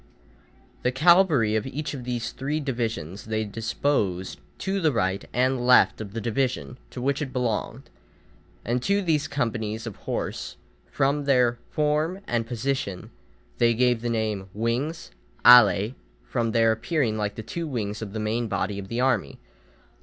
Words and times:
The 0.81 0.91
cavalry 0.91 1.55
of 1.55 1.67
each 1.67 1.93
of 1.93 2.05
these 2.05 2.31
three 2.31 2.59
divisions 2.59 3.25
they 3.25 3.43
disposed 3.45 4.39
to 4.57 4.81
the 4.81 4.91
right 4.91 5.23
and 5.31 5.63
left 5.63 6.01
of 6.01 6.13
the 6.13 6.19
division 6.19 6.79
to 6.89 6.99
which 6.99 7.21
it 7.21 7.31
belonged; 7.31 7.87
and 8.65 8.81
to 8.81 9.03
these 9.03 9.27
companies 9.27 9.85
of 9.85 9.95
horse, 9.97 10.57
from 10.89 11.25
their 11.25 11.59
form 11.69 12.19
and 12.25 12.47
position, 12.47 13.11
they 13.59 13.75
gave 13.75 14.01
the 14.01 14.09
name 14.09 14.49
wings 14.55 15.11
(alæ), 15.45 15.93
from 16.23 16.51
their 16.51 16.71
appearing 16.71 17.15
like 17.15 17.35
the 17.35 17.43
two 17.43 17.67
wings 17.67 18.01
of 18.01 18.11
the 18.11 18.19
main 18.19 18.47
body 18.47 18.79
of 18.79 18.87
the 18.87 18.99
army. 18.99 19.37